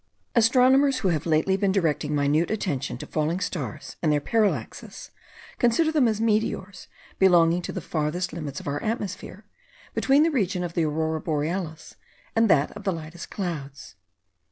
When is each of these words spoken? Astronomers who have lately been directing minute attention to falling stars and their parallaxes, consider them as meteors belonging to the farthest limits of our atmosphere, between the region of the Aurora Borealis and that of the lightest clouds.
Astronomers 0.33 1.01
who 1.01 1.09
have 1.09 1.27
lately 1.27 1.55
been 1.55 1.71
directing 1.71 2.15
minute 2.15 2.49
attention 2.49 2.97
to 2.97 3.05
falling 3.05 3.39
stars 3.39 3.97
and 4.01 4.11
their 4.11 4.19
parallaxes, 4.19 5.11
consider 5.59 5.91
them 5.91 6.07
as 6.07 6.19
meteors 6.19 6.87
belonging 7.19 7.61
to 7.61 7.71
the 7.71 7.81
farthest 7.81 8.33
limits 8.33 8.59
of 8.59 8.67
our 8.67 8.81
atmosphere, 8.81 9.45
between 9.93 10.23
the 10.23 10.31
region 10.31 10.63
of 10.63 10.73
the 10.73 10.85
Aurora 10.85 11.21
Borealis 11.21 11.97
and 12.35 12.49
that 12.49 12.71
of 12.71 12.83
the 12.83 12.91
lightest 12.91 13.29
clouds. 13.29 13.93